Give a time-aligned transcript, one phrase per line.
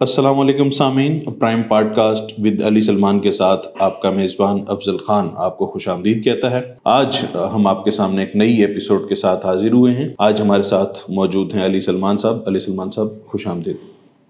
[0.00, 1.62] السلام علیکم سامعین prime
[1.96, 6.24] podcast with Ali Salman کے ساتھ آپ کا میزبان افضل خان آپ کو خوش آمدید
[6.24, 10.08] کہتا ہے۔ آج ہم آپ کے سامنے ایک نئی ایپیسوڈ کے ساتھ حاضر ہوئے ہیں۔
[10.18, 13.76] آج ہمارے ساتھ موجود ہیں علی سلمان صاحب۔ علی سلمان صاحب خوش آمدید۔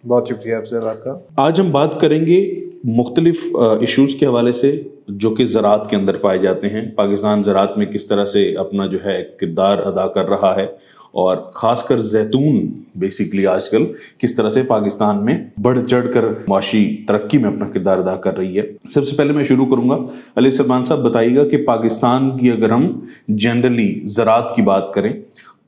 [0.06, 3.46] بہت شکریہ افضل آپ کا۔ آج ہم بات کریں گے مختلف
[3.80, 7.87] ایشوز کے حوالے سے جو کہ زراعت کے اندر پائے جاتے ہیں۔ پاکستان زراعت میں
[7.87, 10.67] کس طرح سے اپنا جو ہے کردار ادا کر رہا ہے۔
[11.17, 13.85] اور خاص کر زیتون بیسکلی آج کل
[14.19, 18.37] کس طرح سے پاکستان میں بڑھ چڑھ کر معاشی ترقی میں اپنا کردار ادا کر
[18.37, 19.97] رہی ہے۔ سب سے پہلے میں شروع کروں گا۔
[20.37, 25.12] علی سلمان صاحب، بتائیے گا کہ پاکستان کی اگر ہم جنرلی زراعت کی بات کریں،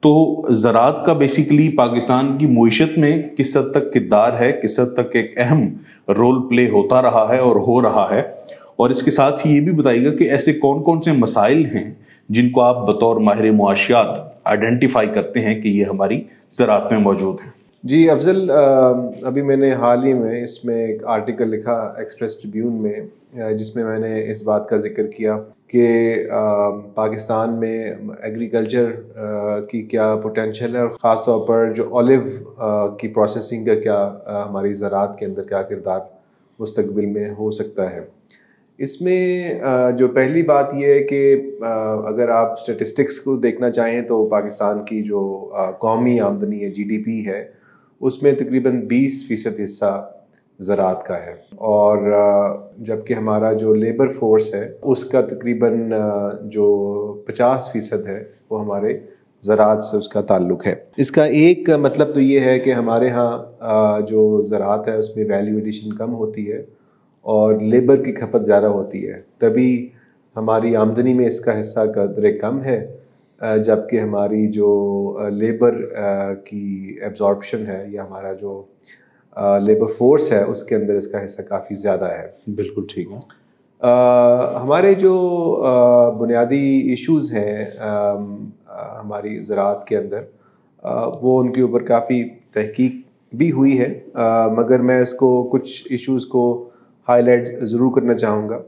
[0.01, 4.95] تو زراعت کا بیسیکلی پاکستان کی معیشت میں کس حد تک کردار ہے، کس حد
[4.95, 5.69] تک ایک اہم
[6.09, 8.23] رول پلے ہوتا رہا ہے اور ہو رہا ہے۔
[8.77, 11.65] اور اس کے ساتھ ہی یہ بھی بتائیے گا کہ ایسے کون کون سے مسائل
[11.65, 11.95] ہیں
[12.29, 16.23] جن کو آپ بطور ماہر معاشیات آئیڈینٹیفائی کرتے ہیں کہ یہ ہماری
[16.59, 17.51] زراعت میں موجود ہیں۔
[17.84, 22.83] جی افضل ابھی میں نے حال ہی میں اس میں ایک آرٹیکل لکھا ایکسپریس ٹریبیون
[22.83, 25.37] میں جس میں میں نے اس بات کا ذکر کیا
[25.69, 25.87] کہ
[26.95, 27.91] پاکستان میں
[28.23, 28.91] ایگریکلچر
[29.71, 32.21] کی کیا پوٹینشیل ہے اور خاص طور پر جو اولیو
[33.01, 34.01] کی پروسیسنگ کا کیا
[34.49, 36.01] ہماری زراعت کے اندر کیا کردار
[36.59, 38.01] مستقبل میں ہو سکتا ہے۔
[38.79, 39.54] اس میں
[39.98, 41.37] جو پہلی بات یہ ہے کہ
[42.07, 45.20] اگر آپ اسٹیٹسٹکس کو دیکھنا چاہیں تو پاکستان کی جو
[45.80, 47.45] قومی آمدنی ہے جی ڈی پی ہے،
[48.01, 50.10] اس میں تقریباً بیس فیصد حصہ
[50.59, 51.98] زراعت کا ہے۔ اور
[52.79, 55.92] جبکہ ہمارا جو لیبر فورس ہے، اس کا تقریباً
[56.45, 56.66] جو
[57.26, 58.98] پچاس فیصد ہے، وہ ہمارے
[59.42, 63.09] زراعت سے اس کا تعلق ہے۔ اس کا ایک مطلب تو یہ ہے کہ ہمارے
[63.09, 66.78] ہاں جو زراعت ہے، اس میں ویلیو ایڈیشن کم ہوتی ہے۔
[67.28, 69.88] اور لیبر کی کھپت زیادہ ہوتی ہے۔ تبھی
[70.37, 72.97] ہماری آمدنی میں اس کا حصہ قدر کم ہے
[73.65, 74.69] جبکہ ہماری جو
[75.31, 75.75] لیبر
[76.44, 78.62] کی ایبزارپشن ہے یا ہمارا جو
[79.66, 82.26] لیبر فورس ہے اس کے اندر اس کا حصہ کافی زیادہ ہے۔
[82.56, 83.19] بالکل ٹھیک ہے۔
[84.62, 85.15] ہمارے جو
[86.19, 87.65] بنیادی ایشوز ہیں
[89.00, 90.22] ہماری زراعت کے اندر
[91.22, 92.22] وہ ان کے اوپر کافی
[92.53, 92.92] تحقیق
[93.32, 94.00] بھی ہوئی ہے۔
[94.56, 96.67] مگر میں اس کو کچھ ایشوز کو
[97.08, 98.62] ہائی لائٹ ضرور کرنا چاہوں گا۔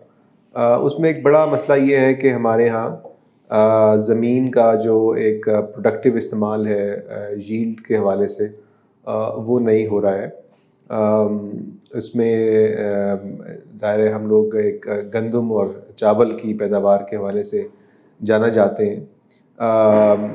[0.74, 6.14] اس میں ایک بڑا مسئلہ یہ ہے کہ ہمارے یہاں زمین کا جو ایک پروڈکٹیو
[6.14, 7.00] استعمال ہے
[7.46, 8.46] جھیل کے حوالے سے
[9.36, 10.28] وہ نہیں ہو رہا ہے۔
[11.94, 12.68] اس میں
[13.80, 17.66] ظاہر ہم لوگ ایک گندم اور چاول کی پیداوار کے حوالے سے
[18.24, 19.04] جانا جاتے ہیں۔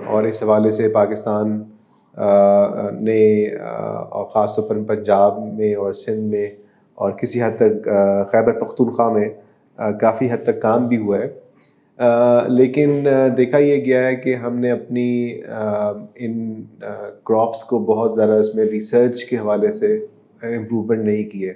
[0.08, 1.64] اور اس حوالے سے پاکستان
[3.02, 3.46] نے
[4.10, 6.48] اور خاص طور پر پنجاب میں اور سندھ میں
[6.96, 7.90] اور کسی حد تک
[8.32, 9.30] خیبر پختونخوا میں
[10.00, 11.30] کافی حد تک کام بھی ہوا ہے۔
[12.48, 13.08] لیکن
[13.38, 15.40] دیکھا یہ گیا ہے کہ ہم نے اپنی
[16.16, 16.64] ان
[17.24, 19.96] کراپس کو بہت زیادہ اس میں ریسرچ کے حوالے سے
[20.42, 21.54] امپروومنٹ نہیں کی ہے۔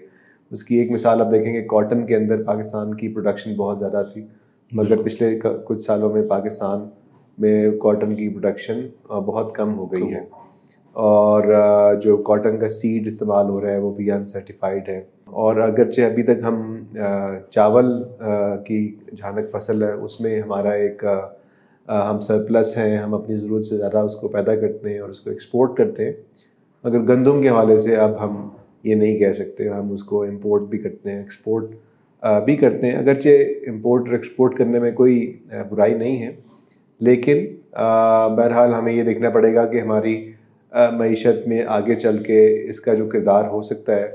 [0.51, 4.03] اس کی ایک مثال آپ دیکھیں گے کاٹن کے اندر پاکستان کی پروڈکشن بہت زیادہ
[4.13, 4.25] تھی۔
[4.71, 6.79] مگر پچھلے کچھ سالوں میں پاکستان
[7.37, 10.19] میں کاٹن کی پروڈکشن بہت کم ہو گئی ہے۔
[10.93, 11.43] اور
[12.01, 15.01] جو کاٹن کا سیڈ استعمال ہو رہا ہے وہ بھی ان سرٹیفائڈ ہے۔
[15.33, 16.61] اور اگرچہ ابھی تک ہم
[17.51, 17.91] چاول
[18.65, 18.79] کی
[19.17, 21.03] جہاں تک فصل ہے، اس میں ہمارا ایک
[21.87, 25.19] ہم سرپلس ہیں، ہم اپنی ضرورت سے زیادہ اس کو پیدا کرتے ہیں اور اس
[25.19, 26.13] کو ایکسپورٹ کرتے ہیں۔
[26.83, 28.47] مگر گندم کے حوالے سے اب ہم
[28.83, 31.75] یہ نہیں کہہ سکتے، ہم اس کو امپورٹ بھی کرتے ہیں ایکسپورٹ
[32.45, 35.19] بھی کرتے ہیں۔ اگرچہ امپورٹ اور ایکسپورٹ کرنے میں کوئی
[35.69, 36.31] برائی نہیں ہے،
[37.01, 37.45] لیکن
[38.37, 40.15] بہرحال ہمیں یہ دیکھنا پڑے گا کہ ہماری
[40.71, 44.07] معیشت میں آگے چل کے اس کا جو کردار ہو سکتا ہے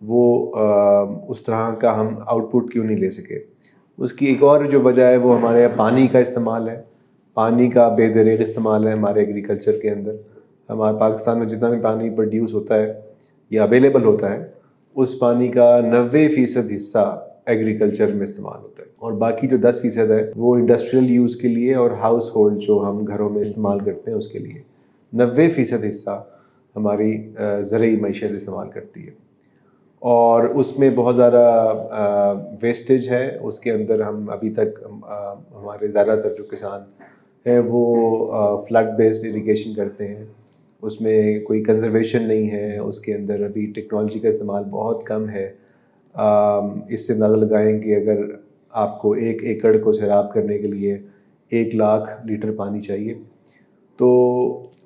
[0.00, 0.52] وہ
[1.28, 3.38] اس طرح کا ہم آؤٹ پٹ کیوں نہیں لے سکے؟
[3.98, 6.82] اس کی ایک اور جو وجہ ہے، وہ ہمارے یہاں پانی کا استعمال ہے۔
[7.34, 10.14] پانی کا بے دریغ استعمال ہے ہمارے ایگریکلچر کے اندر۔
[10.70, 13.00] ہمارے پاکستان میں جتنا بھی پانی پروڈیوس ہوتا ہے
[13.50, 14.46] یا اویلیبل ہوتا ہے،
[14.94, 19.78] اس پانی کا نوے فیصد حصہ ایگریکلچر میں استعمال ہوتا ہے۔ اور باقی جو دس
[19.82, 23.78] فیصد ہے، وہ انڈسٹریل یوز کے لیے اور ہاؤس ہولڈ جو ہم گھروں میں استعمال
[23.78, 24.62] کرتے ہیں، اس کے لیے۔
[25.12, 26.24] نوے فیصد حصہ
[26.76, 29.29] ہماری زرعی معیشت استعمال کرتی ہے۔
[30.02, 31.42] اور اس میں بہت زیادہ
[32.62, 36.80] ویسٹیج ہے۔ اس کے اندر ہم ابھی تک ہمارے زیادہ تر جو کسان
[37.46, 40.24] ہیں وہ فلڈ بیسڈ اریگیشن کرتے ہیں۔
[40.82, 45.28] اس میں کوئی کنزرویشن نہیں ہے۔ اس کے اندر ابھی ٹیکنالوجی کا استعمال بہت کم
[45.28, 45.50] ہے۔
[46.88, 48.20] اس سے اندازہ لگائیں کہ اگر
[48.70, 50.98] آپ کو ایک ایکڑ کو سیراب کرنے کے لیے
[51.52, 53.14] ایک لاکھ لیٹر پانی چاہیے،
[53.98, 54.08] تو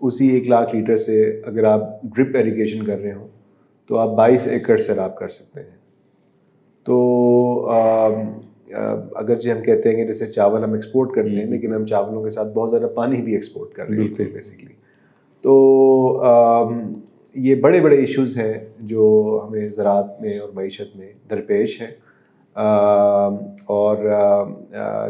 [0.00, 1.80] اسی ایک لاکھ لیٹر سے اگر آپ
[2.16, 3.28] ڈرپ ایریگیشن کر رہے ہوں
[3.86, 5.76] تو آپ بائیس ایکڑ سیراب کر سکتے ہیں۔
[6.84, 6.96] تو
[9.14, 12.30] اگرچہ ہم کہتے ہیں کہ جیسے چاول ہم ایکسپورٹ کرتے ہیں لیکن ہم چاولوں کے
[12.30, 14.72] ساتھ بہت زیادہ پانی بھی ایکسپورٹ کر رہے ہیں بیسکلی
[15.42, 15.54] تو
[17.34, 21.90] یہ بڑے بڑے ایشوز ہیں جو ہمیں زراعت میں اور معیشت میں درپیش ہیں۔
[23.64, 23.96] اور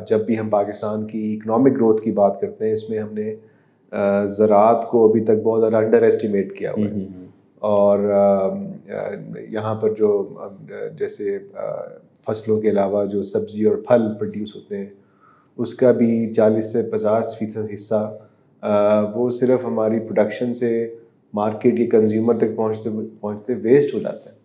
[0.08, 3.34] جب بھی ہم پاکستان کی اکنامک گروتھ کی بات کرتے ہیں اس میں ہم نے
[4.26, 7.23] زراعت کو ابھی تک بہت زیادہ انڈر ایسٹیمیٹ کیا ہوا ہے۔
[7.64, 7.98] اور
[9.50, 10.08] یہاں پر جو
[10.98, 11.38] جیسے
[12.26, 14.86] فصلوں کے علاوہ جو سبزی اور پھل پروڈیوس ہوتے ہیں،
[15.56, 18.18] اس کا بھی چالیس سے پچاس فیصد حصہ
[19.14, 20.94] وہ صرف ہماری پروڈکشن سے
[21.34, 22.90] مارکیٹ یا کنزیومر تک پہنچتے
[23.20, 24.42] پہنچتے ویسٹ ہو جاتا ہے۔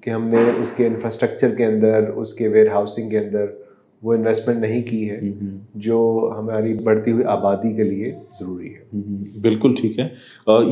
[0.00, 3.46] کہ ہم نے اس کے انفراسٹرکچر کے اندر، اس کے ویئر ہاؤسنگ کے اندر
[4.02, 5.20] وہ انویسٹمنٹ نہیں کی ہے
[5.74, 9.00] جو ہماری بڑھتی ہوئی آبادی کے لیے ضروری ہے۔
[9.40, 10.08] بالکل ٹھیک ہے۔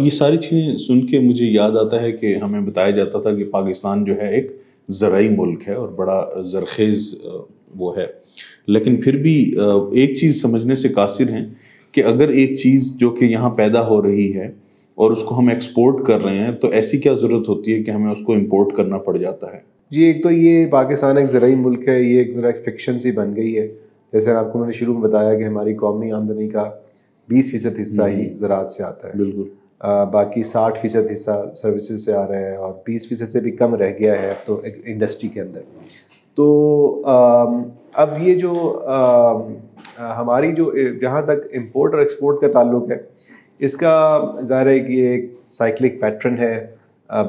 [0.05, 3.45] یہ ساری چیزیں سن کے مجھے یاد آتا ہے کہ ہمیں بتایا جاتا تھا کہ
[3.45, 4.53] پاکستان جو ہے ایک
[4.89, 7.15] زرعی ملک ہے اور بڑا زرخیز
[7.77, 8.07] وہ ہے۔
[8.67, 9.55] لیکن پھر بھی
[9.93, 11.47] ایک چیز سمجھنے سے قاصر ہیں
[11.93, 14.47] کہ اگر ایک چیز جو کہ یہاں پیدا ہو رہی ہے
[14.95, 17.91] اور اس کو ہم ایکسپورٹ کر رہے ہیں تو ایسی کیا ضرورت ہوتی ہے کہ
[17.91, 21.55] ہمیں اس کو امپورٹ کرنا پڑ جاتا ہے؟ جی ایک تو یہ پاکستان ایک زرعی
[21.55, 23.67] ملک ہے یہ ایک ذرا ایک فکشن سی بن گئی ہے۔
[24.13, 26.71] جیسے آپ کو میں نے شروع میں بتایا کہ ہماری قومی آمدنی کا
[27.29, 29.49] بیس فیصد حصہ ہی زراعت سے آتا ہے۔ بالکل۔
[30.13, 33.75] باقی ساٹھ فیصد حصہ سروسز سے آ رہا ہے اور بیس فیصد سے بھی کم
[33.75, 35.61] رہ گیا ہے اب تو انڈسٹری کے اندر۔
[36.35, 37.03] تو
[37.93, 38.53] اب یہ جو
[39.99, 40.71] ہماری جو
[41.01, 42.97] جہاں تک امپورٹ اور ایکسپورٹ کا تعلق ہے
[43.59, 46.67] اس کا ظاہر ہے کہ یہ ایک سائیکلک پیٹرن ہے۔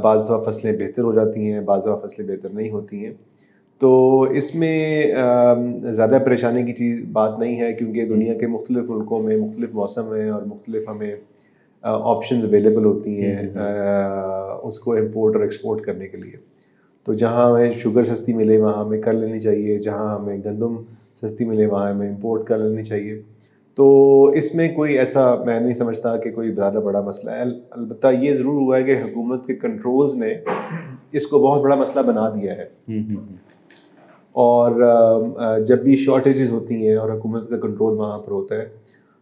[0.01, 3.13] بعض دفعہ فصلیں بہتر ہو جاتی ہیں بعض دفعہ فصلیں بہتر نہیں ہوتی ہیں۔
[3.79, 5.11] تو اس میں
[5.79, 10.13] زیادہ پریشانی کی چیز بات نہیں ہے کیونکہ دنیا کے مختلف ملکوں میں مختلف موسم
[10.13, 11.15] ہیں اور مختلف ہمیں
[11.81, 13.47] آپشنز اویلیبل ہوتی ہیں
[14.63, 16.37] اس کو امپورٹ اور ایکسپورٹ کرنے کے لیے۔
[17.03, 20.75] تو جہاں ہمیں شوگر سستی ملے وہاں ہمیں کر لینی چاہیے۔ جہاں ہمیں گندم
[21.21, 23.21] سستی ملے وہاں ہمیں امپورٹ کر لینی چاہیے۔
[23.79, 27.41] تو اس میں کوئی ایسا میں نہیں سمجھتا کہ کوئی زیادہ بڑا مسئلہ ہے۔
[27.71, 30.33] البتہ یہ ضرور ہوا ہے کہ حکومت کے کنٹرولز نے
[31.11, 32.65] اس کو بہت بڑا مسئلہ بنا دیا ہے۔
[34.31, 34.81] اور
[35.65, 38.65] جب بھی شارٹیجز ہوتی ہیں اور حکومت کا کنٹرول وہاں پر ہوتا ہے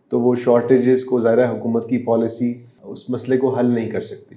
[0.10, 4.36] تو وہ شارٹیجز کو ظاہر حکومت کی پالیسی اس مسئلے کو حل نہیں کر سکتی۔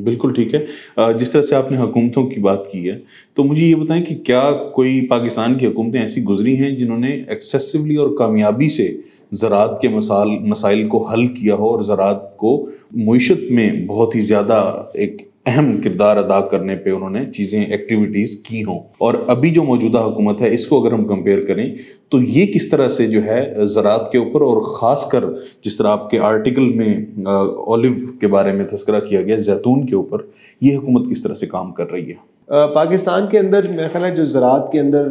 [0.00, 2.98] بالکل ٹھیک ہے۔ جس طرح سے آپ نے حکومتوں کی بات کی ہے
[3.34, 7.22] تو مجھے یہ بتائیں کہ کیا کوئی پاکستان کی حکومتیں ایسی گزری ہیں جنہوں نے
[7.28, 8.96] ایکسیسولی اور کامیابی سے
[9.30, 14.20] زراعت کے مسائل مسائل کو حل کیا ہو اور زراعت کو معیشت میں بہت ہی
[14.20, 19.50] زیادہ ایک اہم کردار ادا کرنے پہ انہوں نے چیزیں ایکٹیویٹیز کی ہوں۔ اور ابھی
[19.50, 21.74] جو موجودہ حکومت ہے، اس کو اگر ہم کمپیئر کریں،
[22.08, 25.24] تو یہ کس طرح سے جو ہے، زراعت کے اوپر اور خاص کر
[25.64, 26.94] جس طرح آپ کے آرٹیکل میں
[27.24, 30.18] اولیو کے بارے میں تذکرہ کیا گیا، زیتون کے اوپر،
[30.60, 34.14] یہ حکومت کس طرح سے کام کر رہی ہے؟ پاکستان کے اندر میرا خیال ہے
[34.16, 35.08] جو زراعت کے اندر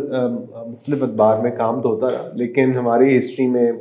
[0.68, 3.71] مختلف ادبار میں کام تو ہوتا رہا، لیکن ہماری ہسٹری میں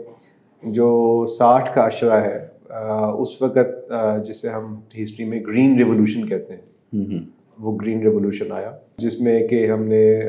[0.62, 3.93] جو ساٹھ کا عشرہ ہے اس وقت
[4.27, 7.19] جسے ہم ہسٹری میں گرین ریولوشن کہتے ہیں
[7.59, 10.23] وہ گرین ریولوشن آیا جس میں کہ ہم نے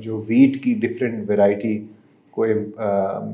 [0.00, 1.78] جو ویٹ کی ڈفرینٹ ویرائٹی
[2.30, 2.46] کو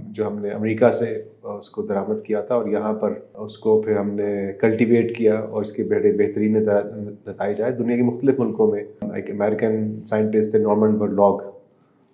[0.08, 1.06] جو ہم نے امریکہ سے
[1.42, 5.34] اس کو درآمد کیا تھا اور یہاں پر اس کو پھر ہم نے کلٹیویٹ کیا
[5.34, 8.82] اور اس کے بڑے بہترین نتائج آئے۔ دنیا کے مختلف ملکوں میں
[9.14, 11.40] ایک امیریکن سائنٹسٹ تھے نارمن برلاگ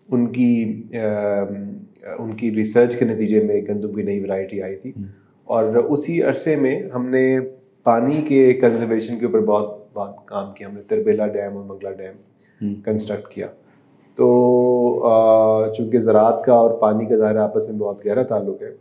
[0.09, 0.83] ان کی
[2.19, 4.93] ان کی ریسرچ کے نتیجے میں گندم کی نئی ورائٹی آئی تھی۔
[5.51, 7.39] اور اسی عرصے میں ہم نے
[7.85, 11.91] پانی کے کنزرویشن کے اوپر بہت بہت کام کیا۔ ہم نے تربیلا ڈیم اور منگلا
[11.91, 13.47] ڈیم کنسٹرکٹ کیا۔
[14.15, 14.27] تو
[15.77, 18.73] چونکہ زراعت کا اور پانی کا ظاہر آپس میں بہت گہرا تعلق ہے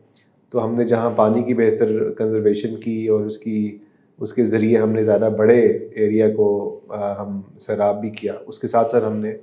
[0.50, 3.78] تو ہم نے جہاں پانی کی بہتر کنزرویشن کی اور اس کی
[4.20, 5.60] اس کے ذریعے ہم نے زیادہ بڑے
[5.96, 6.80] ایریا کو
[7.20, 9.34] ہم سیراب بھی کیا۔ اس کے ساتھ ساتھ ہم نے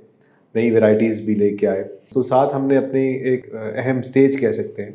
[0.55, 4.51] نئی ورائٹیز بھی لے کے آئے۔ تو ساتھ ہم نے اپنی ایک اہم اسٹیج کہہ
[4.51, 4.91] سکتے ہیں۔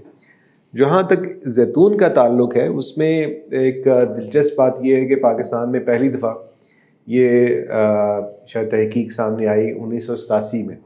[0.74, 3.84] جہاں تک زیتون کا تعلق ہے، اس میں ایک
[4.16, 6.32] دلچسپ بات یہ ہے کہ پاکستان میں پہلی دفعہ
[7.08, 7.48] یہ
[8.46, 10.76] شاید تحقیق سامنے آئی انیس سو ستاسی میں،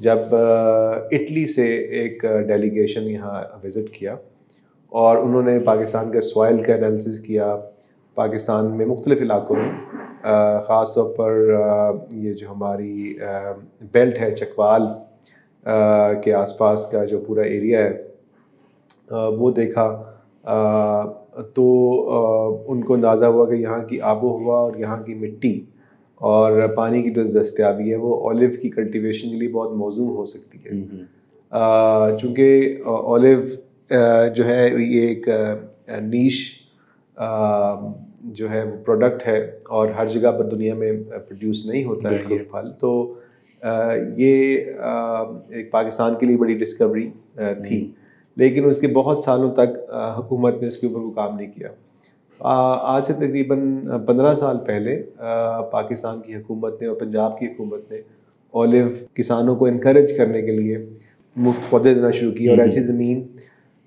[0.00, 4.16] جب اٹلی سے ایک ڈیلیگیشن یہاں وزٹ کیا
[4.92, 7.56] اور انہوں نے پاکستان کے سوائل کا انالیسس کیا۔
[8.16, 9.70] پاکستان میں مختلف علاقوں میں
[10.66, 11.32] خاص طور پر
[12.12, 13.14] یہ جو ہماری
[13.92, 14.86] بیلٹ ہے چکوال
[16.22, 17.92] کے آس پاس کا جو پورا ایریا ہے
[19.10, 19.90] وہ دیکھا۔
[21.54, 21.64] تو
[22.68, 25.60] ان کو اندازہ ہوا کہ یہاں کی آب و ہوا اور یہاں کی مٹی
[26.14, 30.24] اور پانی کی جو دستیابی ہے وہ اولیو کی کلٹیویشن کے لیے بہت موزوں ہو
[30.24, 30.70] سکتی ہے۔
[32.18, 33.38] چونکہ اولیو
[34.36, 35.28] جو ہے یہ ایک
[36.02, 36.50] نیش
[38.22, 39.36] جو ہے وہ پروڈکٹ ہے
[39.68, 43.14] اور ہر جگہ پر دنیا میں پروڈیوس نہیں ہوتا ہے یہ پھل۔ تو
[44.16, 44.56] یہ
[45.48, 47.90] ایک پاکستان کے لیے بڑی ڈسکوری تھی۔
[48.38, 49.78] لیکن اس کے بہت سالوں تک
[50.18, 51.68] حکومت نے اس کے اوپر وہ کام نہیں کیا۔
[52.40, 53.60] آج سے تقریباً
[54.06, 55.02] پندرہ سال پہلے
[55.70, 58.00] پاکستان کی حکومت نے اور پنجاب کی حکومت نے
[58.54, 60.78] اولیو کسانوں کو انکریج کرنے کے لیے
[61.36, 63.26] مفت پودے دینا شروع کیے اور ایسی زمین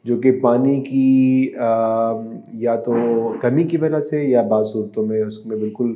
[0.03, 1.51] جو کہ پانی کی
[2.53, 2.93] یا تو
[3.41, 5.93] کمی کی وجہ سے یا بعض صورتوں میں اس میں بالکل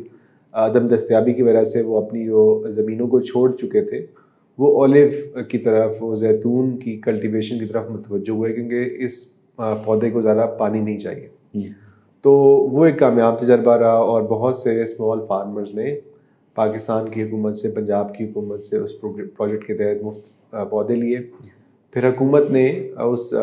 [0.53, 4.05] عدم دستیابی کی وجہ سے وہ اپنی جو زمینوں کو چھوڑ چکے تھے۔
[4.57, 5.07] وہ اولیو
[5.49, 10.55] کی طرف وہ زیتون کی کلٹیویشن کی طرف متوجہ ہوئے کیونکہ اس پودے کو زیادہ
[10.59, 11.67] پانی نہیں چاہیے۔
[12.21, 12.31] تو
[12.71, 15.99] وہ ایک کامیاب تجربہ رہا اور بہت سے اسمال فارمرز نے
[16.55, 21.19] پاکستان کی حکومت سے پنجاب کی حکومت سے اس پروجیکٹ کے تحت مفت پودے لیے۔
[21.93, 23.33] پھر حکومت نے اس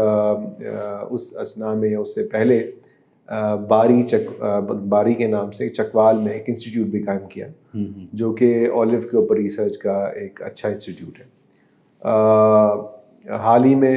[1.11, 2.71] اس اسنا میں اس سے پہلے
[3.69, 4.43] باری چک
[4.89, 7.47] باری کے نام سے چکوال میں ایک انسٹیٹیوٹ بھی قائم کیا
[8.13, 11.25] جو کہ اولو کے اوپر ریسرچ کا ایک اچھا انسٹیٹیوٹ ہے۔
[13.43, 13.95] حال ہی میں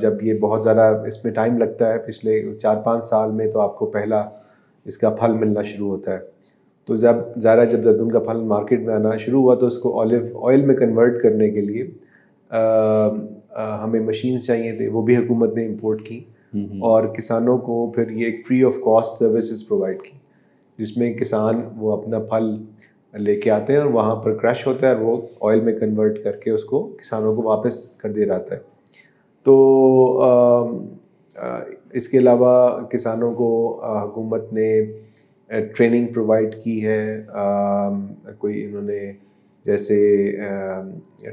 [0.00, 3.60] جب یہ بہت زیادہ اس میں ٹائم لگتا ہے پچھلے چار پانچ سال میں تو
[3.60, 4.22] آپ کو پہلا
[4.84, 6.18] اس کا پھل ملنا شروع ہوتا ہے۔
[6.84, 9.98] تو جب ظاہرہ جب زیتون کا پھل مارکیٹ میں آنا شروع ہوا تو اس کو
[9.98, 11.86] اولیو آئل میں کنورٹ کرنے کے لیے
[13.82, 16.22] ہمیں مشینس چاہیے تھے وہ بھی حکومت نے امپورٹ کی۔
[16.80, 20.18] اور کسانوں کو پھر یہ ایک free of cost services provide کی،
[20.78, 22.54] جس میں کسان وہ اپنا پھل
[23.14, 25.16] لے کے آتے ہیں اور وہاں پر کریش ہوتا ہے اور وہ
[25.50, 28.60] آئل میں کنورٹ کر کے اس کو کسانوں کو واپس کر دیا جاتا ہے۔
[29.46, 29.54] تو
[31.92, 33.48] اس کے علاوہ کسانوں کو
[33.84, 34.84] حکومت نے
[35.76, 37.22] ٹریننگ پرووائڈ کی ہے
[38.38, 39.00] کوئی انہوں نے
[39.66, 39.96] جیسے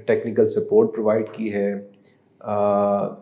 [0.06, 1.74] ٹیکنیکل سپورٹ پرووائڈ کی ہے۔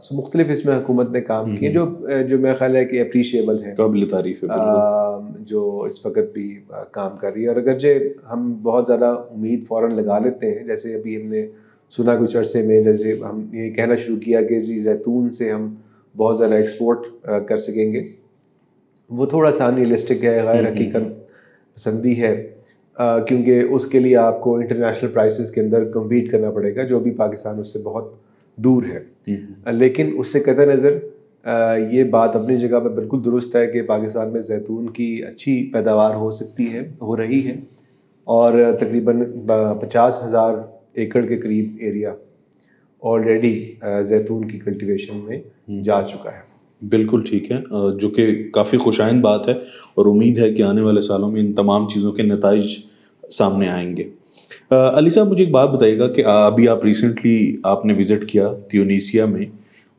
[0.02, 1.86] سو مختلف اس میں حکومت نے کام کیے جو
[2.30, 4.48] جو میرا خیال ہے کہ اپریشیبل ہے۔ قابل تعریف ہے
[5.40, 6.60] جو اس وقت بھی
[6.92, 7.88] کام کر رہی ہے۔ اور اگرچہ
[8.32, 11.48] ہم بہت زیادہ امید فوراً لگا لیتے ہیں جیسے ابھی ہم نے
[11.98, 15.76] سنا کچھ عرصے میں جیسے ہم یہ کہنا شروع کیا کہ جی زیتون سے ہم
[16.18, 17.08] بہت زیادہ ایکسپورٹ
[17.48, 18.08] کر سکیں گے۔
[19.10, 21.30] وہ تھوڑا سا انریلسٹک ہے غیر حقیقت
[21.76, 22.52] پسندی ہے
[23.28, 27.00] کیونکہ اس کے لیے آپ کو انٹرنیشنل پرائسز کے اندر کمپیٹ کرنا پڑے گا جو
[27.00, 28.14] بھی پاکستان اس سے بہت
[28.64, 29.32] دور ہے۔
[29.72, 30.98] لیکن اس سے قطع نظر
[31.92, 36.16] یہ بات اپنی جگہ پہ بالکل درست ہے کہ پاکستان میں زیتون کی اچھی پیداوار
[36.16, 37.56] ہو سکتی ہے ہو رہی ہے۔
[38.24, 39.24] اور تقریباً
[39.82, 40.54] پچاس ہزار
[40.94, 42.16] ایکڑ کے قریب ایریا
[43.04, 45.42] آلریڈی زیتون کی کلٹیویشن میں
[45.84, 46.50] جا چکا ہے۔
[46.86, 47.58] بالکل ٹھیک ہے۔
[48.00, 49.54] جو کہ کافی خوشائند بات ہے
[49.96, 52.66] اور امید ہے کہ آنے والے سالوں میں ان تمام چیزوں کے نتائج
[53.32, 54.04] سامنے آئیں گے۔
[54.72, 58.52] علی صاحب، مجھے ایک بات بتائیے گا کہ ابھی آپ ریسنٹلی آپ نے وزٹ کیا
[58.72, 59.46] تیونیسیا میں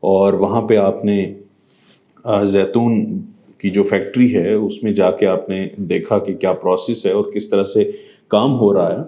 [0.03, 1.33] اور وہاں پہ آپ نے
[2.43, 3.19] زیتون
[3.57, 7.11] کی جو فیکٹری ہے، اس میں جا کے آپ نے دیکھا کہ کیا پروسیس ہے
[7.11, 7.91] اور کس طرح سے
[8.27, 9.03] کام ہو رہا ہے۔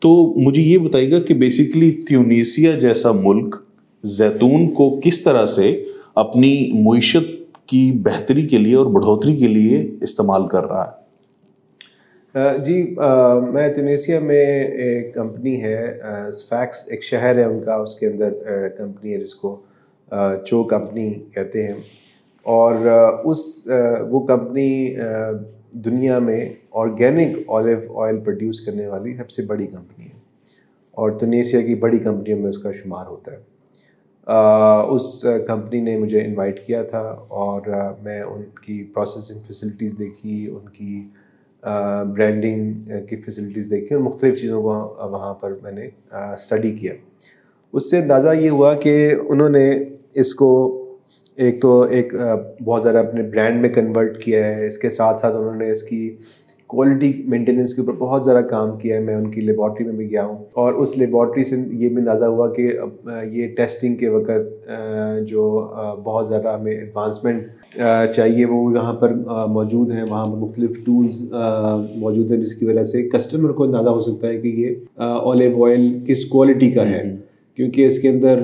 [0.00, 3.56] تو مجھے یہ بتائیے گا کہ بیسکلی تیونیسیا جیسا ملک
[4.04, 9.90] زیتون کو کس طرح سے اپنی معیشت کی بہتری کے لیے اور بڑھوتری کے لیے
[10.00, 11.07] استعمال کر رہا ہے۔
[12.64, 12.82] جی
[13.52, 14.44] میں تنیسیا میں
[14.84, 18.32] ایک کمپنی ہے اسفیکس ایک شہر ہے ان کا، اس کے اندر
[18.76, 19.56] کمپنی ہے جس کو
[20.46, 21.74] چو کمپنی کہتے ہیں۔
[22.42, 22.74] اور
[23.24, 23.68] اس
[24.10, 24.94] وہ کمپنی
[25.86, 30.16] دنیا میں آرگینک آلیو آئل پروڈیوس کرنے والی سب سے بڑی کمپنی ہے۔
[30.90, 33.46] اور تنیسیا کی بڑی کمپنیوں میں اس کا شمار ہوتا ہے۔
[34.90, 37.60] اس کمپنی نے مجھے انوائٹ کیا تھا اور
[38.02, 41.08] میں ان کی پروسیسنگ فیسلٹیز دیکھی، ان کی
[42.16, 44.68] برانڈنگ uh, کی فیسلٹیز دیکھی اور مختلف چیزوں کو
[45.10, 46.92] وہاں پر میں نے uh, اسٹڈی کیا۔
[47.72, 49.84] اس سے اندازہ یہ ہوا کہ انہوں نے
[50.14, 50.50] اس کو
[51.36, 55.20] ایک تو ایک uh, بہت زیادہ اپنے برانڈ میں کنورٹ کیا ہے۔ اس کے ساتھ
[55.20, 56.16] ساتھ انہوں نے اس کی
[56.66, 60.10] کوالٹی مینٹیننس کے اوپر بہت زیادہ کام کیا ہے۔ میں ان کی لیبارٹری میں بھی
[60.10, 62.70] گیا ہوں اور اس لیبارٹری سے یہ بھی اندازہ ہوا کہ
[63.24, 64.70] یہ ٹیسٹنگ کے وقت
[65.26, 65.68] جو
[66.04, 67.46] بہت زیادہ ہمیں ایڈوانسمنٹ
[68.14, 69.14] چاہیے وہ یہاں پر
[69.48, 71.32] موجود ہیں۔ وہاں پر مختلف ٹولز
[71.96, 75.64] موجود ہیں جس کی وجہ سے کسٹمر کو اندازہ ہو سکتا ہے کہ یہ اولیو
[75.64, 77.16] آئل کس کوالٹی کا ہے۔
[77.56, 78.38] کیونکہ اس کے اندر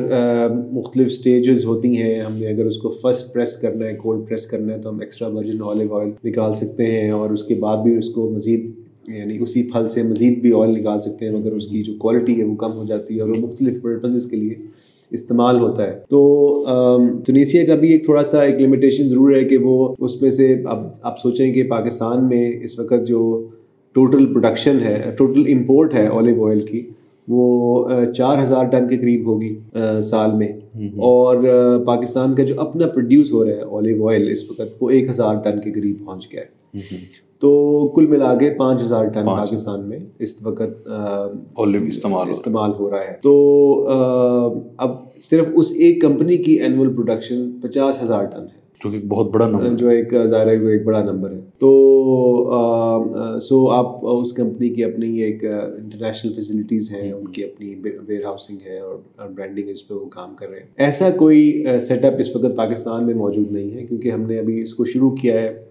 [0.72, 4.46] مختلف سٹیجز ہوتی ہیں۔ ہم نے اگر اس کو فرسٹ پریس کرنا ہے کولڈ پریس
[4.46, 7.76] کرنا ہے تو ہم ایکسٹرا ورجن آلیو آئل نکال سکتے ہیں۔ اور اس کے بعد
[7.76, 8.70] بھی اس کو مزید
[9.08, 12.38] یعنی اسی پھل سے مزید بھی آئل نکال سکتے ہیں۔ مگر اس کی جو کوالٹی
[12.38, 14.54] ہے وہ کم ہو جاتی ہے۔ اور وہ مختلف پرپزز کے لیے
[15.14, 16.20] استعمال ہوتا ہے۔ تو
[17.26, 20.62] تنیسیا کا بھی ایک تھوڑا سا ایک لمیٹیشن ضرور ہے کہ وہ اس میں سے
[20.64, 23.20] اب آپ سوچیں کہ پاکستان میں اس وقت جو
[23.92, 26.82] ٹوٹل پروڈکشن ہے ٹوٹل امپورٹ ہے آلیو آئل کی
[27.28, 29.54] وہ چار ہزار ٹن کے قریب ہوگی
[30.02, 30.48] سال میں۔
[31.00, 31.36] اور
[31.86, 35.34] پاکستان کا جو اپنا پروڈیوس ہو رہا ہے اولیو آئل اس وقت وہ ایک ہزار
[35.44, 36.78] ٹن کے قریب پہنچ گیا ہے۔
[37.44, 40.88] تو کل ملا کے پانچ ہزار ٹن پاکستان میں اس وقت
[41.88, 43.88] استعمال استعمال ہو رہا ہے۔ تو
[44.76, 49.30] اب صرف اس ایک کمپنی کی اینول پروڈکشن پچاس ہزار ٹن ہے۔ جو کہ بہت
[49.30, 51.70] بڑا نمبر جو ایک ظاہر ہے وہ ایک بڑا نمبر ہے۔ تو
[53.40, 55.44] سو آپ اس کمپنی کی اپنی ایک
[55.78, 57.74] انٹرنیشنل فیسلٹیز ہیں ان کی اپنی
[58.08, 62.04] ویئر ہاؤسنگ ہے اور برانڈنگ اس پہ وہ کام کر رہے ہیں۔ ایسا کوئی سیٹ
[62.04, 65.10] اپ اس وقت پاکستان میں موجود نہیں ہے کیونکہ ہم نے ابھی اس کو شروع
[65.10, 65.63] کیا ہے۔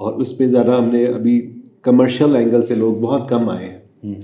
[0.00, 1.50] اور اس پہ ذرا ہم نے ابھی
[1.82, 3.78] کمرشل اینگل سے لوگ بہت کم آئے ہیں۔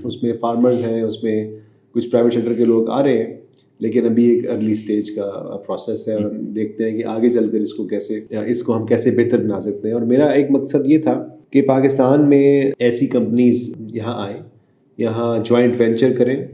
[0.04, 1.50] اس میں فارمرز ہیں اس میں
[1.92, 3.34] کچھ پرائیویٹ سیکٹر کے لوگ آ رہے ہیں
[3.78, 7.58] لیکن ابھی ایک ارلی اسٹیج کا پروسیس ہے۔ اور دیکھتے ہیں کہ آگے چل کر
[7.60, 10.86] اس کو کیسے اس کو ہم کیسے بہتر بنا سکتے ہیں۔ اور میرا ایک مقصد
[10.86, 14.40] یہ تھا کہ پاکستان میں ایسی کمپنیز یہاں آئیں
[14.98, 16.46] یہاں جوائنٹ وینچر کریں۔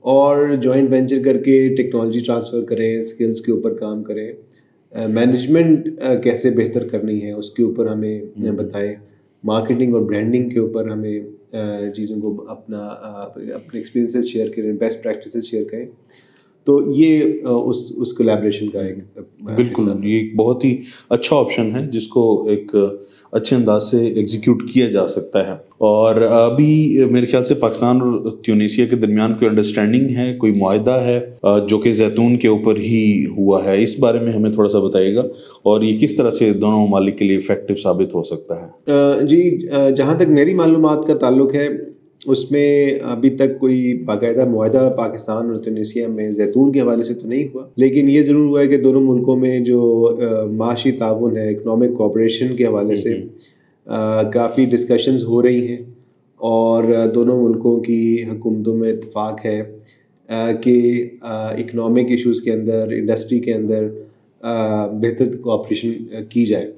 [0.00, 4.32] اور جوائنٹ وینچر کر کے ٹیکنالوجی ٹرانسفر کریں اسکلس کے اوپر کام کریں۔
[4.94, 5.88] مینجمنٹ
[6.22, 8.20] کیسے بہتر کرنی ہے اس کے اوپر ہمیں
[8.56, 8.94] بتائیں۔
[9.44, 11.20] مارکیٹنگ اور برانڈنگ کے اوپر ہمیں
[11.96, 15.86] چیزوں کو اپنا اپنے ایکسپیرینسز شیئر کریں بیسٹ پریکٹسز شیئر کریں۔
[16.66, 18.98] تو یہ اس اس کولیبریشن کا ایک
[19.44, 20.76] بالکل یہ ایک بہت ہی
[21.10, 22.74] اچھا آپشن ہے جس کو ایک
[23.34, 28.30] اچھے انداز سے ایگزیکیوٹ کیا جا سکتا ہے۔ اور ابھی میرے خیال سے پاکستان اور
[28.44, 31.20] تیونیسیا کے درمیان کوئی انڈرسٹینڈنگ ہے، کوئی معاہدہ ہے
[31.68, 35.14] جو کہ زیتون کے اوپر ہی ہوا ہے، اس بارے میں ہمیں تھوڑا سا بتائیے
[35.14, 35.20] گا۔
[35.62, 38.90] اور یہ کس طرح سے دونوں ممالک کے لیے افیکٹو ثابت ہو سکتا ہے؟
[39.26, 39.58] جی
[39.96, 41.68] جہاں تک میری معلومات کا تعلق ہے
[42.26, 47.14] اس میں ابھی تک کوئی باقاعدہ معاہدہ پاکستان اور تنیسیا میں زیتون کے حوالے سے
[47.14, 50.10] تو نہیں ہوا لیکن یہ ضرور ہوا ہے کہ دونوں ملکوں میں جو
[50.52, 53.22] معاشی تعاون ہے اکنامک کوپریشن کے حوالے سے
[54.32, 55.76] کافی ڈسکشنز ہو رہی ہیں
[56.36, 59.62] اور دونوں ملکوں کی حکومتوں میں اتفاق ہے
[60.60, 63.88] کہ اکنامک ایشوز کے اندر انڈسٹری کے اندر
[64.92, 65.92] بہتر کوآپریشن
[66.28, 66.72] کی جائے۔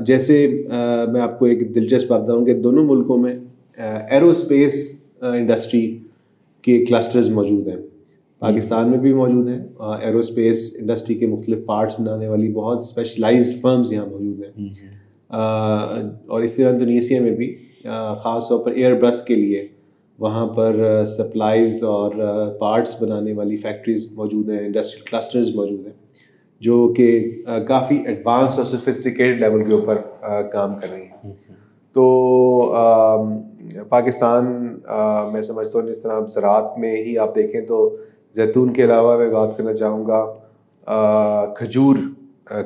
[0.00, 0.64] جیسے
[1.12, 3.34] میں آپ کو ایک دلچسپ بات بتاؤں کہ دونوں ملکوں میں
[4.10, 5.98] ایرو اسپیس انڈسٹری
[6.62, 7.76] کے کلسٹرز موجود ہیں۔
[8.38, 13.60] پاکستان میں بھی موجود ہیں۔ ایرو اسپیس انڈسٹری کے مختلف پارٹس بنانے والی بہت اسپیشلائزڈ
[13.60, 14.66] فرمز یہاں موجود ہیں۔
[16.26, 17.56] اور اس طرح انڈونیشیا میں بھی
[18.18, 19.68] خاص طور پر ایئر برس کے لیے
[20.18, 22.10] وہاں پر سپلائز اور
[22.60, 25.94] پارٹس بنانے والی فیکٹریز موجود ہیں انڈسٹریل کلسٹرز موجود ہیں
[26.60, 27.34] جو کہ
[27.66, 29.96] کافی ایڈوانس اور سوفسٹیکیٹڈ لیول کے اوپر
[30.52, 31.32] کام کر رہی ہیں۔
[31.92, 32.04] تو
[33.88, 34.44] پاکستان
[35.32, 37.96] میں سمجھتا ہوں جس طرح زراعت میں ہی آپ دیکھیں تو
[38.32, 41.96] زیتون کے علاوہ میں بات کرنا چاہوں گا کھجور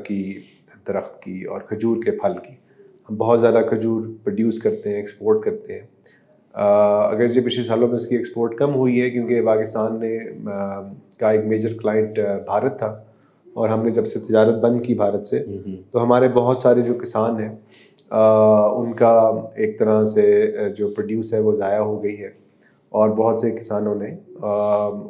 [0.05, 0.41] کی
[0.88, 2.55] درخت کی اور کھجور کے پھل کی۔
[3.11, 5.87] ہم بہت زیادہ کھجور پروڈیوس کرتے ہیں ایکسپورٹ کرتے ہیں۔
[6.55, 10.19] اگر جو پچھلے سالوں میں اس کی ایکسپورٹ کم ہوئی ہے کیونکہ پاکستان نے
[11.19, 13.05] کا ایک میجر کلائنٹ بھارت تھا
[13.55, 15.45] اور ہم نے جب سے تجارت بند کی بھارت سے
[15.91, 17.57] تو ہمارے بہت سارے جو کسان ہیں
[18.77, 22.42] ان کا ایک طرح سے جو پروڈیوس ہے وہ ضائع ہو گئی ہے۔
[22.88, 24.07] اور بہت سے کسانوں نے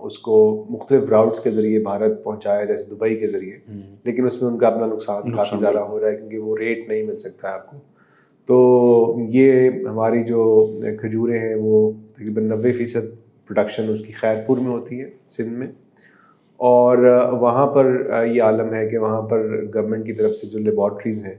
[0.02, 3.58] اس کو مختلف راؤٹس کے ذریعے بھارت پہنچایا جیسے دبئی کے ذریعے۔
[4.04, 6.88] لیکن اس میں ان کا اپنا نقصان کافی زیادہ ہو رہا ہے کیونکہ وہ ریٹ
[6.88, 7.76] نہیں مل سکتا ہے آپ کو۔
[8.46, 13.10] تو یہ ہماری جو کھجوریں ہیں وہ تقریباً نوے فیصد
[13.46, 15.66] پروڈکشن اس کی خیر پور میں ہوتی ہے سندھ میں۔
[16.56, 16.98] اور
[17.32, 21.34] وہاں پر یہ عالم ہے کہ وہاں پر گورنمنٹ کی طرف سے جو لیبارٹریز ہیں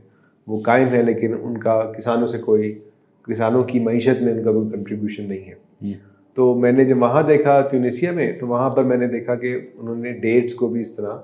[0.47, 2.79] وہ قائم ہے لیکن ان کا کسانوں سے کوئی
[3.23, 5.63] کسانوں کی معیشت میں ان کا کوئی کنٹریبیوشن نہیں ہے۔
[6.33, 9.59] تو میں نے جب وہاں دیکھا ٹیونیسیا میں تو وہاں پر میں نے دیکھا کہ
[9.75, 11.17] انہوں نے ڈیٹس کو بھی اس طرح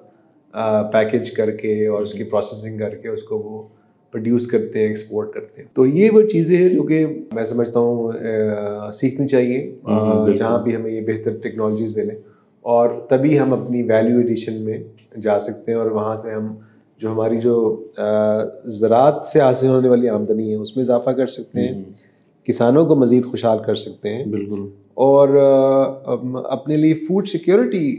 [0.92, 3.64] پیکج کر کے اور اس کی پروسیسنگ کر کے اس کو وہ
[4.12, 7.80] پروڈیوس کرتے ہیں ایکسپورٹ کرتے۔ ہیں تو یہ وہ چیزیں ہیں جو کہ میں سمجھتا
[7.80, 8.12] ہوں
[8.94, 9.76] سیکھنی چاہیے
[10.36, 12.16] جہاں بھی ہمیں یہ بہتر ٹیکنالوجیز ملیں۔
[12.62, 14.78] اور تبھی ہم اپنی ویلیو ایڈیشن میں
[15.22, 16.56] جا سکتے ہیں اور وہاں سے ہم
[17.00, 17.84] جو ہماری جو
[18.64, 21.84] زراعت سے حاصل ہونے والی آمدنی ہے اس میں اضافہ کر سکتے ہیں
[22.44, 25.30] کسانوں کو مزید خوشحال کر سکتے ہیں۔ بالکل۔ اور
[26.44, 27.96] اپنے لیے فوڈ سیکیورٹی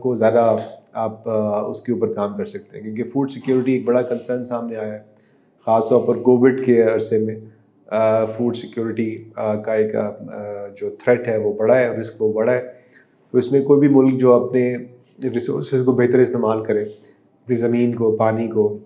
[0.00, 0.56] کو زیادہ
[0.92, 1.28] آپ
[1.70, 4.92] اس کے اوپر کام کر سکتے ہیں۔ کیونکہ فوڈ سیکیورٹی ایک بڑا کنسرن سامنے آیا
[4.92, 4.98] ہے
[5.66, 7.36] خاص طور پر کووڈ کے عرصے میں۔
[8.36, 9.24] فوڈ سیکیورٹی
[9.64, 9.92] کا ایک
[10.76, 12.62] جو تھریٹ ہے وہ بڑا ہے رسک وہ بڑا ہے۔
[13.30, 14.76] تو اس میں کوئی بھی ملک جو اپنے
[15.24, 16.84] ریسورسز کو بہتر استعمال کرے
[17.44, 18.78] اپنی زمین کو، پانی کو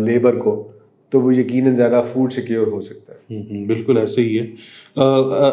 [0.00, 0.68] لیبر کو،
[1.10, 4.46] تو وہ یقیناً زیادہ فوڈ سیکیور ہو سکتا ہے۔ بالکل ایسے ہی ہے۔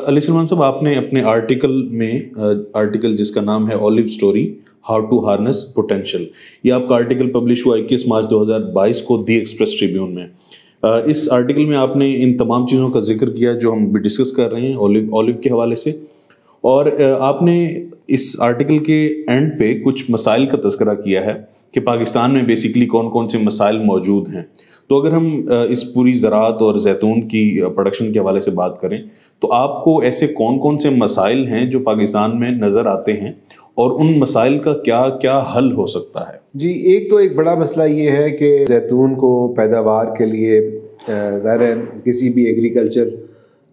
[0.05, 2.11] علی سلمان صاحب، آپ نے اپنے آرٹیکل میں
[2.73, 4.53] آرٹیکل جس کا نام ہے olive story
[4.89, 6.25] how to harness potential
[6.63, 10.15] یہ آپ کا آرٹیکل پبلش ہوا اکیس مارچ دو ہزار بائیس کو دی ایکسپریس ٹریبیون
[10.15, 10.27] میں۔
[11.05, 14.31] اس آرٹیکل میں آپ نے ان تمام چیزوں کا ذکر کیا جو ہم بھی ڈسکس
[14.31, 15.89] کر رہے ہیں اولیو اولیو کے حوالے سے۔
[16.61, 16.85] اور
[17.19, 22.33] آپ نے اس آرٹیکل کے اینڈ پہ کچھ مسائل کا تذکرہ کیا ہے۔ کہ پاکستان
[22.33, 24.43] میں بیسکلی کون کون سے مسائل موجود ہیں۔
[24.87, 28.97] تو اگر ہم اس پوری زراعت اور زیتون کی پروڈکشن کے حوالے سے بات کریں،
[29.41, 33.31] تو آپ کو ایسے کون کون سے مسائل ہیں جو پاکستان میں نظر آتے ہیں
[33.75, 37.53] اور ان مسائل کا کیا کیا حل ہو سکتا ہے؟ جی ایک تو ایک بڑا
[37.55, 40.59] مسئلہ یہ ہے کہ زیتون کو پیداوار کے لیے
[41.43, 41.73] ظاہر ہے،
[42.05, 43.09] کسی بھی ایگریکلچر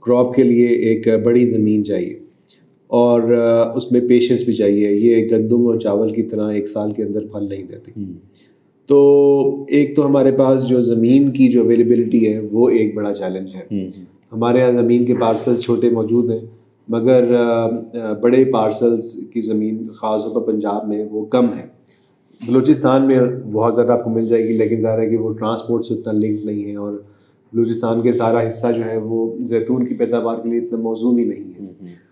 [0.06, 2.14] کراپ کے لیے ایک بڑی زمین چاہیے۔
[2.87, 3.22] اور
[3.77, 7.27] اس میں پیشنس بھی چاہیے۔ یہ گندم اور چاول کی طرح ایک سال کے اندر
[7.27, 7.90] پھل نہیں دیتے۔
[8.87, 13.55] تو ایک تو ہمارے پاس جو زمین کی جو اویلیبلٹی ہے وہ ایک بڑا چیلنج
[13.55, 13.79] ہے۔
[14.33, 16.46] ہمارے یہاں زمین کے پارسل چھوٹے موجود ہیں
[16.88, 17.35] مگر
[18.22, 21.66] بڑے پارسلس کی زمین خاص طور پر پنجاب میں وہ کم ہے۔
[22.49, 23.20] بلوچستان میں
[23.53, 26.12] بہت زیادہ آپ کو مل جائے گی لیکن ظاہر ہے کہ وہ ٹرانسپورٹ سے اتنا
[26.12, 26.92] لنک نہیں ہے اور
[27.53, 31.25] بلوچستان کے سارا حصہ جو ہے وہ زیتون کی پیداوار کے لیے اتنا موزوں ہی
[31.25, 32.06] نہیں ہے۔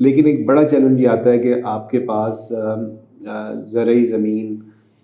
[0.00, 2.52] لیکن ایک بڑا چیلنج یہ آتا ہے کہ آپ کے پاس
[3.62, 4.56] زرعی زمین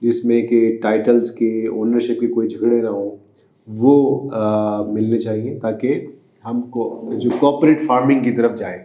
[0.03, 3.17] جس میں کہ ٹائٹلس کے اونرشپ کے کوئی جھگڑے نہ ہوں
[3.69, 4.31] وہ
[4.89, 6.07] ملنے چاہیے تاکہ
[6.45, 8.79] ہم کو جو کوپریٹ فارمنگ کی طرف جائیں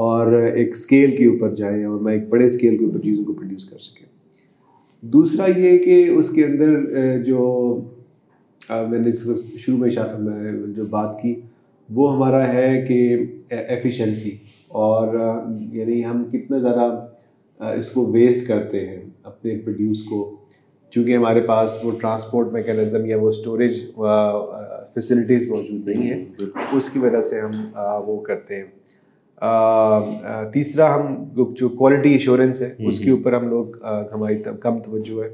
[0.00, 3.32] اور ایک اسکیل کے اوپر جائیں اور میں ایک بڑے اسکیل کے اوپر چیزوں کو
[3.32, 4.06] پروڈیوس کر سکیں
[5.02, 7.48] دوسرا یہ کہ اس کے اندر جو
[8.70, 9.10] میں نے
[9.58, 9.88] شروع میں
[10.76, 11.34] جو بات کی
[11.94, 12.98] وہ ہمارا ہے کہ
[13.50, 14.36] ایفیشنسی
[14.68, 15.14] اور
[15.72, 17.06] یعنی ہم کتنا زیادہ
[17.78, 20.36] اس کو ویسٹ کرتے ہیں اپنے پروڈیوس کو۔
[20.90, 23.72] چونکہ ہمارے پاس وہ ٹرانسپورٹ میکینزم یا وہ اسٹوریج
[24.94, 26.24] فیسلٹیز موجود نہیں ہیں۔
[26.72, 27.50] اس کی وجہ سے ہم
[28.06, 28.70] وہ کرتے ہیں۔
[30.52, 31.24] تیسرا ہم
[31.54, 33.66] جو کوالٹی ایشورنس ہے اس کے اوپر ہم لوگ
[34.14, 35.30] ہماری کم توجہ ہے۔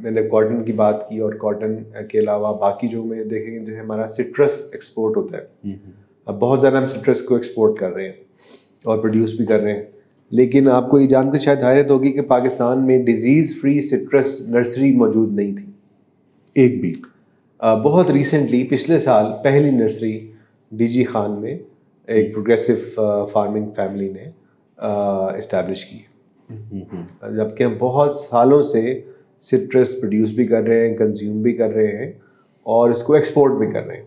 [0.00, 1.76] میں نے کاٹن کی بات کی اور کاٹن
[2.08, 5.72] کے علاوہ باقی جو میں دیکھیں گے جیسے ہمارا سٹرس ایکسپورٹ ہوتا ہے۔
[6.26, 8.12] اب بہت زیادہ ہم سٹرس کو ایکسپورٹ کر رہے ہیں
[8.84, 9.84] اور پروڈیوس بھی کر رہے ہیں۔
[10.30, 14.40] لیکن آپ کو یہ جان کر شاید حیرت ہوگی کہ پاکستان میں ڈیزیز فری سٹرس
[14.48, 15.66] نرسری موجود نہیں تھی۔
[16.54, 16.92] ایک بھی۔
[17.84, 20.30] بہت ریسنٹلی پچھلے سال پہلی نرسری
[20.72, 21.58] ڈی جی خان میں
[22.06, 22.72] ایک پروگریسو
[23.32, 24.30] فارمنگ فیملی نے
[25.38, 25.98] اسٹیبلش کی۔
[27.22, 29.00] جبکہ ہم بہت سالوں سے
[29.44, 32.12] سٹرس پروڈیوس بھی کر رہے ہیں کنزیوم بھی کر رہے ہیں
[32.66, 34.04] اور اس کو ایکسپورٹ بھی کر رہے ہیں۔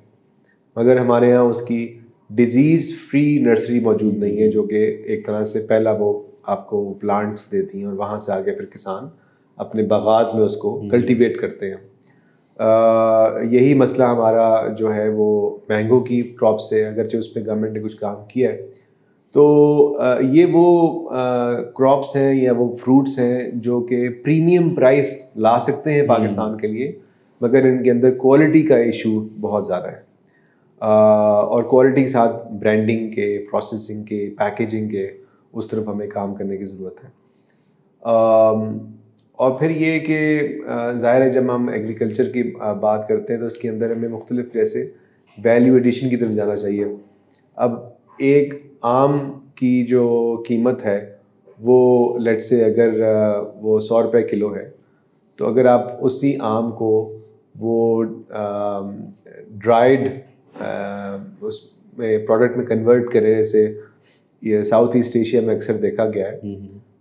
[0.75, 1.97] مگر ہمارے یہاں اس کی
[2.29, 6.93] ڈیزیز فری نرسری موجود نہیں ہے جو کہ ایک طرح سے پہلا وہ آپ کو
[6.93, 9.03] پلانٹس دیتی ہیں اور وہاں سے آگے پھر کسان
[9.55, 11.77] اپنے باغات میں اس کو کلٹیویٹ کرتے ہیں۔
[13.51, 17.79] یہی مسئلہ ہمارا جو ہے وہ مینگو کی کراپ سے اگرچہ اس پہ گورنمنٹ نے
[17.79, 18.65] کچھ کام کیا ہے
[19.31, 21.09] تو یہ وہ
[21.75, 26.67] کراپس ہیں یا وہ فروٹس ہیں جو کہ پریمیم پرائس لا سکتے ہیں پاکستان کے
[26.67, 26.99] لیے
[27.41, 30.07] مگر ان کے اندر کوالٹی کا ایشو بہت زیادہ ہے۔
[30.81, 35.11] اور کوالٹی کے ساتھ برانڈنگ کے پروسیسنگ کے پیکیجنگ کے
[35.53, 37.09] اس طرف ہمیں کام کرنے کی ضرورت ہے۔
[39.31, 40.39] اور پھر یہ کہ
[40.95, 42.43] ظاہر ہے جب ہم ایگریکلچر کی
[42.81, 44.91] بات کرتے ہیں تو اس کے اندر ہمیں مختلف جیسے
[45.43, 46.85] ویلیو ایڈیشن کی طرف جانا چاہیے۔
[47.55, 47.71] اب
[48.19, 49.19] ایک آم
[49.55, 51.11] کی جو قیمت ہے
[51.59, 53.03] وہ لیٹ سے اگر
[53.61, 54.69] وہ سو روپے کلو ہے
[55.35, 57.17] تو اگر آپ اسی آم کو
[57.59, 58.03] وہ
[59.63, 60.21] ڈرائیڈ
[61.41, 61.53] اس
[61.97, 63.73] میں پروڈکٹ میں کنورٹ کرے جیسے
[64.41, 66.39] یہ ساؤتھ ایسٹ ایشیا میں اکثر دیکھا گیا ہے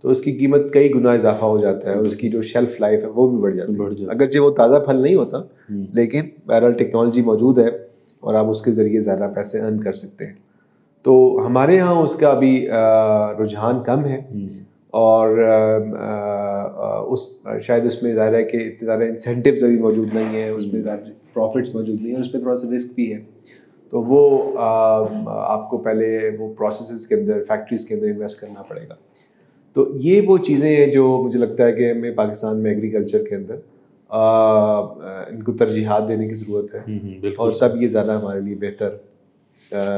[0.00, 3.04] تو اس کی قیمت کئی گنا اضافہ ہو جاتا ہے اس کی جو شیلف لائف
[3.04, 5.42] ہے وہ بھی بڑھ جاتی ہے۔ اگرچہ وہ تازہ پھل نہیں ہوتا
[5.92, 7.68] لیکن بہرحال ٹیکنالوجی موجود ہے
[8.20, 10.34] اور آپ اس کے ذریعے زیادہ پیسے ارن کر سکتے ہیں۔
[11.06, 12.68] تو ہمارے یہاں اس کا ابھی
[13.42, 14.20] رجحان کم ہے۔
[14.90, 15.28] اور
[17.08, 17.18] اس
[17.62, 20.82] شاید اس میں ظاہر ہے کہ اتنے زیادہ انسینٹیوز ابھی موجود نہیں ہیں اس میں
[20.82, 21.00] زیادہ
[21.32, 23.18] پروفٹس موجود نہیں ہیں اس میں تھوڑا سا رسک بھی ہے۔
[23.90, 24.52] تو وہ
[25.26, 28.94] آپ کو پہلے وہ پروسیسز کے اندر فیکٹریز کے اندر انویسٹ کرنا پڑے گا۔
[29.72, 33.34] تو یہ وہ چیزیں ہیں جو مجھے لگتا ہے کہ ہمیں پاکستان میں ایگریکلچر کے
[33.34, 33.54] اندر
[35.30, 36.80] ان کو ترجیحات دینے کی ضرورت ہے۔
[37.36, 38.88] اور تب یہ زیادہ ہمارے لیے بہتر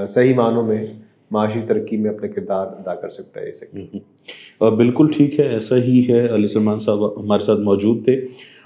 [0.08, 0.86] صحیح معنوں میں
[1.30, 6.08] معاشی ترقی میں اپنے کردار ادا کر سکتا ہے اسے بالکل ٹھیک ہے، ایسا ہی
[6.08, 8.20] ہے۔ علی سلمان صاحب ہمارے ساتھ موجود تھے۔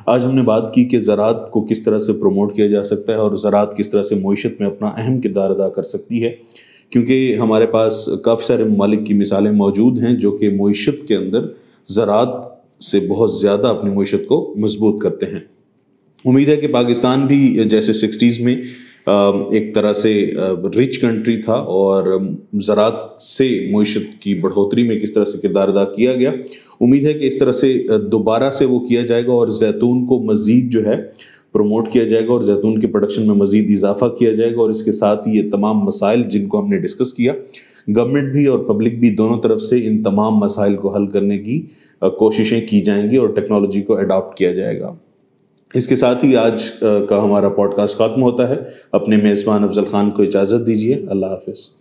[0.06, 3.12] آج ہم نے بات کی کہ زراعت کو کس طرح سے پروموٹ کیا جا سکتا
[3.12, 6.36] ہے اور زراعت کس طرح سے معیشت میں اپنا اہم کردار ادا کر سکتی ہے۔
[6.90, 11.40] کیونکہ ہمارے پاس کافی سارے ممالک کی مثالیں موجود ہیں جو کہ معیشت کے اندر
[11.88, 12.28] زراعت
[12.82, 15.40] سے بہت زیادہ اپنی معیشت کو مضبوط کرتے ہیں۔
[16.24, 18.56] امید ہے کہ پاکستان بھی جیسے سکسٹیز میں
[19.06, 20.30] ایک طرح سے
[20.78, 22.18] رچ کنٹری تھا اور
[22.60, 26.30] زراعت سے معیشت کی بڑھوتری میں کس طرح سے کردار ادا کیا گیا۔
[26.80, 30.18] امید ہے کہ اس طرح سے دوبارہ سے وہ کیا جائے گا اور زیتون کو
[30.22, 30.96] مزید جو ہے
[31.52, 34.70] پروموٹ کیا جائے گا اور زیتون کے پروڈکشن میں مزید اضافہ کیا جائے گا اور
[34.70, 37.32] اس کے ساتھ ہی یہ تمام مسائل جن کو ہم نے ڈسکس کیا۔
[37.96, 41.60] گورنمنٹ بھی اور پبلک بھی دونوں طرف سے ان تمام مسائل کو حل کرنے کی
[42.18, 44.94] کوششیں کی جائیں گی اور ٹیکنالوجی کو اڈاپٹ کیا جائے گا۔
[45.74, 46.64] اس کے ساتھ ہی آج
[47.08, 48.56] کا ہمارا پوڈ کاسٹ ختم ہوتا ہے۔
[48.92, 51.76] اپنے میزبان افضل خان کو اجازت دیجیے اللہ حافظ۔